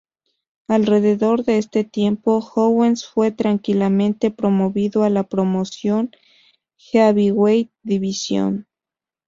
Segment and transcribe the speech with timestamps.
[0.67, 6.09] Alrededor de este tiempo, Owens fue tranquilamente promovido a la promoción
[6.91, 8.67] heavyweight división.